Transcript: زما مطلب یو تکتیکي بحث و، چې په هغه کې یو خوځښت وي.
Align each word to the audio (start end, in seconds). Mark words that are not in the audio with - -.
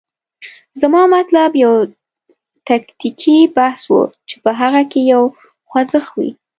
زما 0.81 1.01
مطلب 1.17 1.51
یو 1.63 1.73
تکتیکي 2.67 3.37
بحث 3.57 3.81
و، 3.91 3.93
چې 4.29 4.35
په 4.43 4.51
هغه 4.59 4.81
کې 4.91 5.01
یو 5.13 5.23
خوځښت 5.69 6.11
وي. 6.19 6.29